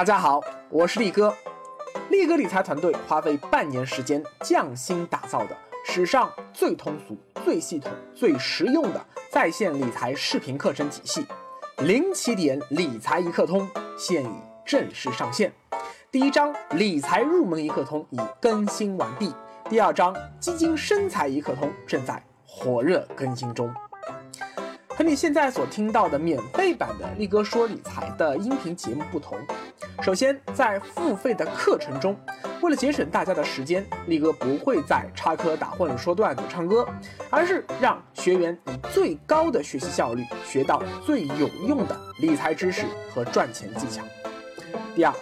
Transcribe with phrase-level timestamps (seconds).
[0.00, 0.40] 大家好，
[0.70, 1.30] 我是力哥。
[2.08, 11.26] 力哥理财团队花费半年时间匠心打造的史上最通俗、最系统、最实用的在线理财视频课程体系——
[11.84, 13.68] 零起点理财一课通，
[13.98, 14.30] 现已
[14.64, 15.52] 正式上线。
[16.10, 19.30] 第一章理财入门一课通已更新完毕，
[19.68, 23.70] 第二章基金生财一课通正在火热更新中。
[25.00, 29.38] 和你现在所听到的免费版的力哥说理财的音频节目不同，
[30.02, 32.14] 首先在付费的课程中，
[32.60, 36.86] 为了节省大家的时间，力哥不会再插科打诨、说段子、唱歌，
[37.30, 44.02] 而是让学员以最高的学习效率学到最有用的理财知识和赚钱技巧。
[44.94, 45.14] 第二，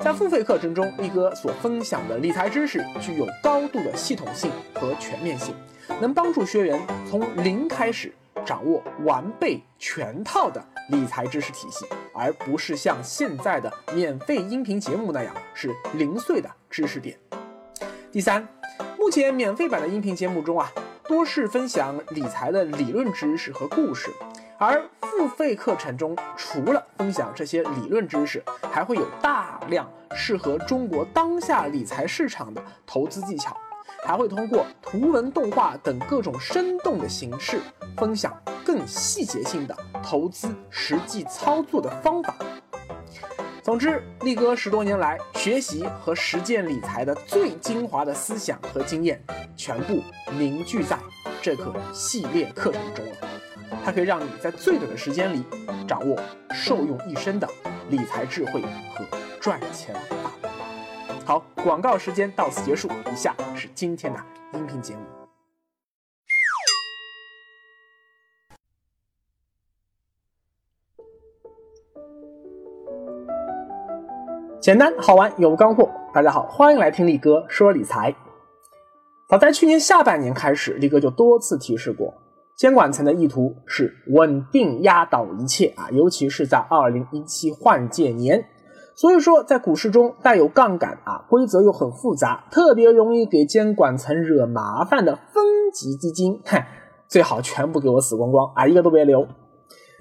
[0.00, 5.54] 在付费课程中，力哥所分享的理财知识具有高度的系统性和全面性，
[6.00, 8.10] 能帮助学员从零开始。
[8.44, 17.18] 掌握完备全套的理财知识体系，而不是像现在的免费音频节目那样是零碎的知识点。
[18.10, 18.46] 第三，
[18.98, 20.70] 目前免费版的音频节目中啊，
[21.04, 24.10] 多是分享理财的理论知识和故事，
[24.58, 33.56] 而付费课程中除了分享这些理论知识，还会有大量适合中国当下理财市场的投资技巧。
[34.04, 37.60] 还会通过图文、动画等各种生动的形式，
[37.96, 42.34] 分享更细节性的投资实际操作的方法。
[43.62, 49.22] 总之，力哥十多年来学习和实践理财的最精华的思想和经验，
[49.54, 50.02] 全部
[50.38, 50.98] 凝聚在
[51.42, 53.12] 这个系列课程中了。
[53.84, 55.44] 它可以让你在最短的时间里，
[55.86, 56.18] 掌握
[56.50, 57.46] 受用一生的
[57.90, 58.62] 理财智慧
[58.94, 59.04] 和
[59.38, 59.94] 赚钱。
[61.28, 62.88] 好，广告时间到此结束。
[63.12, 64.18] 以下是今天的
[64.54, 65.02] 音频节目。
[74.58, 75.90] 简单好玩有干货。
[76.14, 78.16] 大家好，欢迎来听力哥说理财。
[79.28, 82.14] 早在去年下半年开始，力哥就多次提示过，
[82.56, 88.48] 监管层的意图是稳定压倒一切啊，尤其是在二零一七换届年。
[88.98, 96.60] 所以说，在股市中带有杠杆啊，规则又很复杂，特别容易给监管层惹麻烦的分级基金，哼，
[97.06, 99.24] 最好全部给我死光光啊，一个都别留。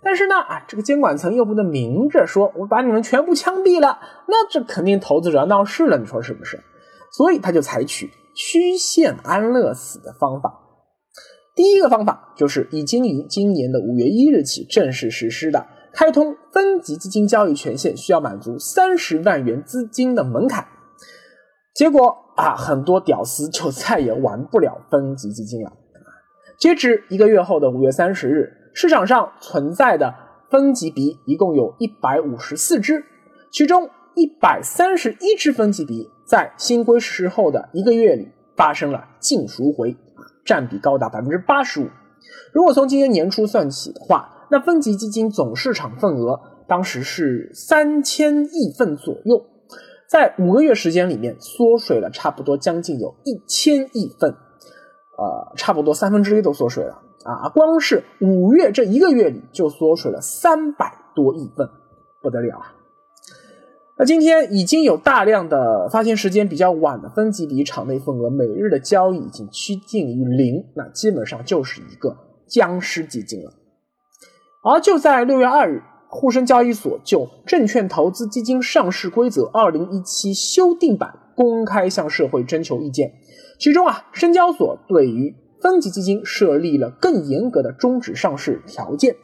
[0.00, 6.60] 但是呢，啊，这个监管层又不能明着说，我把你们全部枪毙了，那这肯定投资者要闹事了，你说是不是？
[7.10, 10.60] 所以他就采取曲线安乐死的方法。
[11.56, 15.66] 第一个方法就是已经于今年的五月一日起正式实施的。
[15.94, 20.66] 开通分级基金交易权限需要满足三十万元资金的门槛，
[21.72, 25.72] 结果啊，很多屌丝就再也玩不了分级基金了。
[26.58, 30.12] 截止一个月后的五月三十日，市场上存在的
[30.50, 33.04] 分级币一共有一百五十四只，
[33.52, 39.96] 其中一百三十一只分级币在新规实施后的一个月里发生了净赎回，
[40.44, 41.88] 占比高达百分之八十五。
[42.52, 49.44] 如果从今年年初算起的话，那分级基金总市场份额当时是三千亿份左右，
[50.08, 57.48] 在五个月时间里面缩水了差不多将近有一千亿份，呃，差不多三分之一都缩水了啊！
[57.50, 61.68] 光是五月这一个月里就缩水了三百多亿份，
[62.22, 62.74] 不得了啊！
[63.96, 72.16] 那今天已经有大量的发行时间比较晚的分级比场内份额每日的交易已经趋近于零，那基本上就是一个
[72.48, 73.52] 僵尸基金了。
[74.64, 83.12] 而就在六月二日，沪深交易所就《证券投资基金上市规则（二零一七）》修订版公开向社会征求意见。
[83.58, 89.14] 其中啊，深交所对于分级基金设立了更严格的终止上市条件，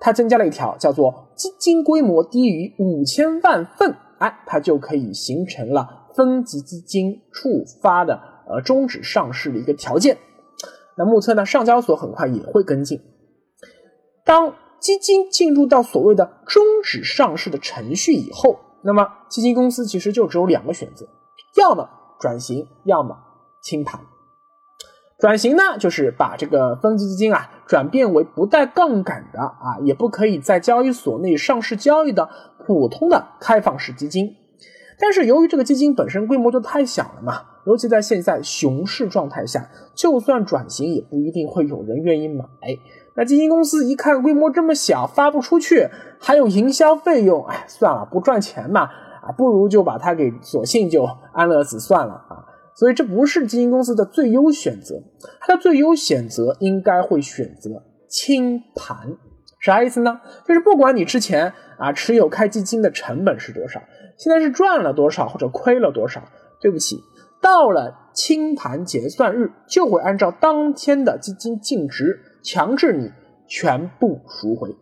[0.00, 10.18] 它增加了一条，叫做基金规模低于五千万份，哎，它就可以形成了分级基金触发的呃终止上市的一个条件。
[10.96, 13.00] 那目测呢，上交所很快也会跟进。
[14.24, 21.06] 当基金进入到所谓的终止上市的程序以后，那么基金公司其实就只有两个选择：
[21.56, 21.88] 要么
[22.18, 23.16] 转型，要么
[23.62, 24.00] 清盘。
[25.18, 32.30] 转型呢，就是把这个分级基金啊转变为不带杠杆的啊，也不可以在交易所内上市交易的
[32.66, 34.34] 普通的开放式基金。
[34.98, 42.44] 但是由于这个基金本身规模就太小了嘛，尤其在现在熊市状态下，就算转型也不一定会有人愿意买。
[43.20, 45.86] 那基金公司一看规模这么小，发不出去，
[46.18, 48.84] 还有营销费用，哎，算了，不赚钱嘛，
[49.20, 52.48] 啊，不如就把它给索性就安乐死算了啊。
[52.74, 55.02] 所以这不是基金公司的最优选择，
[55.38, 58.96] 它的最优选择应该会选择清盘。
[59.60, 60.22] 啥意思呢？
[60.48, 63.82] 就是不管你之前啊持有开基金的成本是多少，
[64.16, 66.22] 现在是赚了多少或者亏了多少，
[66.58, 66.96] 对不起，
[67.42, 73.10] 到了清盘结算日，就会按照当天的基金净值强制你
[73.46, 74.76] 全部赎回。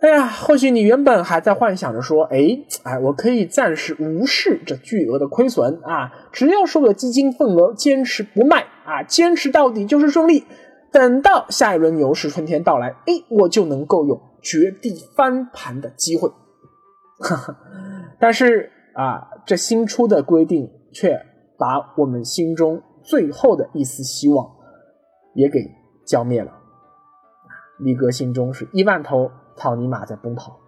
[0.00, 2.38] 哎呀，或许你原本还在幻想着说，哎，
[2.82, 10.44] 哎，我可以暂时无视这巨额的亏损啊，只要收了基金份额，坚持不卖啊，坚持到底就是胜利。
[10.92, 16.30] 等到下一轮牛市春天到来，哎，我就能够有绝地翻盘的机会。
[18.20, 21.18] 但是啊，这新出的规定却
[21.58, 24.46] 把我们心中最后的一丝希望
[25.34, 25.60] 也给
[26.04, 26.52] 浇灭了。
[27.78, 29.30] 力哥心中是一万头。
[29.56, 30.58] 草泥马在奔跑。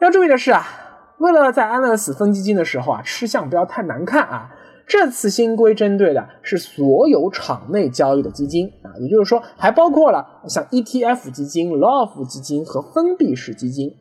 [0.00, 0.66] 要注意的是啊，
[1.18, 4.50] 为了在安乐死分基金的时候啊，吃相不要太难看啊，
[4.88, 13.94] 这次新规针对的是所有场内交易的基金啊，也就是说，还包括了像 ETF 基金、LOF 基金和封闭式基金。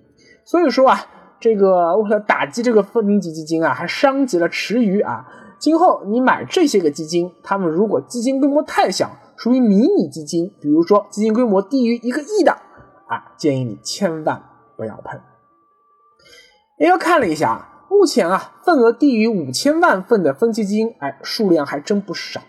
[0.46, 0.98] 所以说啊，
[1.40, 5.28] 这个为了打击这个分级基金啊，还伤及了池鱼啊。
[5.60, 12.52] 今后你买这些个基金，他们如果基金规模太小，属于迷你基金，比如说基金规模低于一个亿的。
[12.52, 14.44] 啊，建议你千万
[14.78, 15.20] 不要碰。
[16.78, 22.42] 又看了一下，目前啊，份额低于五千万份的分级基金，哎，数量还真不少。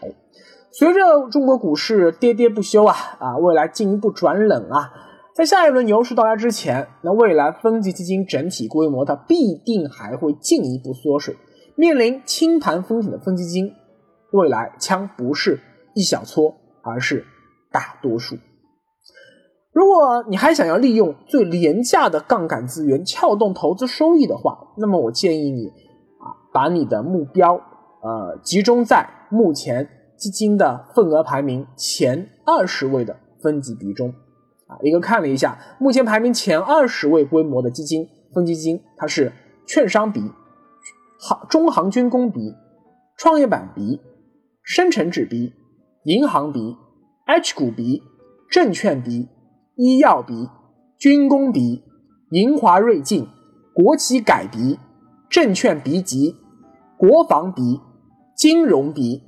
[0.73, 4.93] 随着中国股市跌跌不休啊，啊，未来进一步转冷啊，
[5.35, 11.37] 在下一轮牛市到来之前，那未来分级基金整体规模它必定还会进一步缩水，
[11.75, 13.73] 面临清盘风险的分级基金，
[14.33, 15.59] 未来将不是
[15.95, 17.25] 一小撮，而是
[17.71, 18.37] 大多数。
[19.73, 25.69] 如果你还想要利用最廉价的杠杆资源撬动投资收益的话，那么我建议你
[26.19, 27.55] 啊，把你的目标
[28.03, 29.89] 呃集中在目前
[30.19, 34.13] 基金的份额排名前二十位的分级比中
[34.67, 34.77] 啊。
[34.83, 39.33] 一个看了一下，目前排名前二十位规模的基金分级基金，它是
[39.67, 40.21] 券商比、
[41.21, 42.57] 行中行军工比、
[43.17, 44.01] 创业板比、
[44.65, 45.53] 深成指比、
[46.05, 46.77] 银行鼻、
[47.27, 48.03] H 股鼻、
[48.51, 49.29] 证券鼻。
[49.77, 50.47] 医药鼻、
[50.99, 51.83] 军工鼻、
[52.33, 53.27] 银华瑞进、
[53.73, 54.79] 国企改鼻、
[55.31, 56.37] 证券鼻级、
[56.99, 57.81] 国防鼻、
[58.37, 59.23] 金融鼻、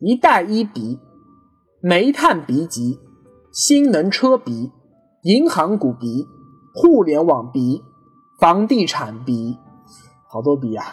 [0.00, 0.98] 一带一鼻、
[1.80, 2.98] 煤炭鼻级、
[3.50, 4.70] 新能车鼻、
[5.22, 6.26] 银行股鼻、
[6.74, 7.80] 互联网鼻、
[8.38, 9.56] 房地产鼻，
[10.28, 10.84] 好多鼻啊！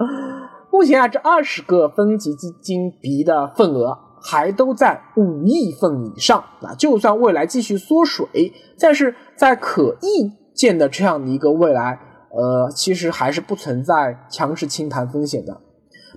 [0.70, 4.11] 目前啊，这二十个分级基金鼻的份额。
[4.22, 6.74] 还都在五亿份以上啊！
[6.78, 11.98] 就算未来继续缩水，但是在可预见的这样的一个未来，
[12.30, 15.60] 呃，其实还是不存在强势清盘风险的。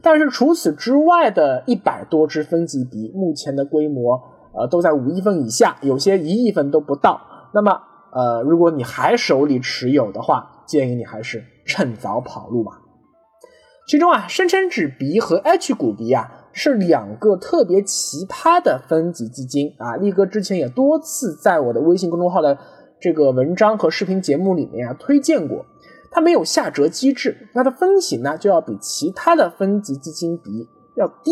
[0.02, 4.22] 但是除此之外的一百多只分级比，目前的规模
[4.54, 7.20] 呃都在五亿份以下，有些一亿份都不到。
[7.54, 7.82] 那么
[8.12, 12.74] 呃，如果你还手里持有的话，建议你还是趁早跑路吧。
[13.88, 16.30] 其中啊，深成指鼻和 H 股鼻啊。
[16.58, 19.98] 是两个特别奇葩的分级基金啊！
[19.98, 22.58] 力哥之前也多次在我的微信公众号的
[22.98, 25.66] 这个文章和视频节目里面啊推荐过，
[26.10, 31.32] 它没有下折机制，它的分型呢就要比其他的分级基金比要低。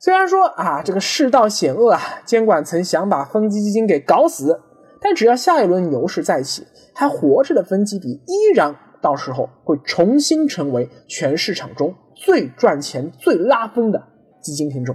[0.00, 4.60] 虽然说啊这个世道险恶啊，监管层想把分级基金给搞死，
[5.00, 11.94] 但只要下一轮牛市再起，还活着的分级比依然到时候会重新成为全市场中。
[12.20, 14.02] 最赚钱、最拉风的
[14.42, 14.94] 基金品种，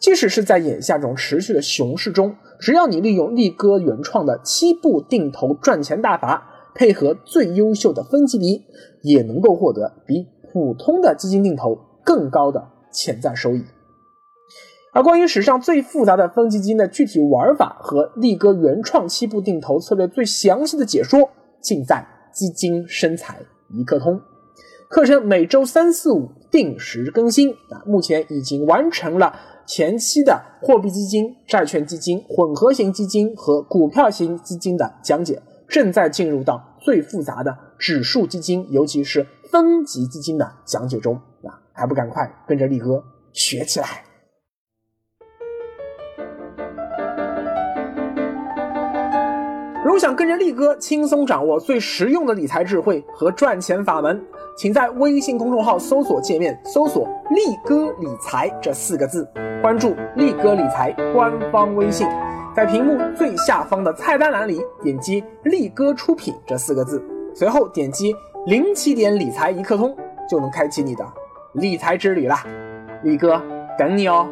[0.00, 8.64] 即使是在眼下这种持续的熊市中，只要你利用力哥原创的七步定投赚钱大法，配合最优秀的分级比，
[9.02, 13.62] 也能够获得比普通的基金定投更高的潜在收益。
[14.94, 21.28] 而关于史上最复杂的分级基金的具体玩法和力哥原创七步定投策略最详细的解说，
[21.60, 24.18] 尽在基金生财一刻通。
[24.92, 29.34] 课程每周三四五定时更新啊，目前已经完成了
[29.64, 44.04] 前期的货币基金、债券基金、混合型基金和股票型基金的讲解，正在进入到最复杂的指数基金，尤其是分级基金的讲解中啊，还不赶快跟着力哥学起来！
[49.92, 54.24] 如果想跟着力哥轻松掌握最实用的理财智慧和赚钱法门，
[54.56, 59.28] 请在微信公众号搜索界面搜索“力哥理财”这四个字，
[59.60, 62.08] 关注“力哥理财”官方微信，
[62.56, 68.16] 在屏幕最下方的菜单栏里点击“力哥出品”这四个字，随后点击
[68.48, 69.94] “零起点理财一刻通”，
[70.26, 71.06] 就能开启你的
[71.52, 72.42] 理财之旅啦！
[73.02, 73.38] 力哥
[73.78, 74.26] 等你哦。